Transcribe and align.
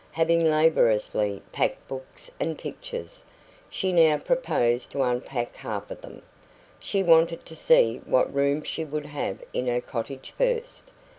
Having 0.13 0.49
laboriously 0.49 1.43
packed 1.51 1.87
books 1.87 2.31
and 2.39 2.57
pictures, 2.57 3.23
she 3.69 3.91
now 3.93 4.17
proposed 4.17 4.89
to 4.89 5.03
unpack 5.03 5.55
half 5.57 5.91
of 5.91 6.01
them. 6.01 6.23
She 6.79 7.03
wanted 7.03 7.45
to 7.45 7.55
see 7.55 8.01
what 8.05 8.33
room 8.33 8.63
she 8.63 8.83
would 8.83 9.05
have 9.05 9.43
in 9.53 9.67
her 9.67 9.79
cottage 9.79 10.33
first. 10.35 10.85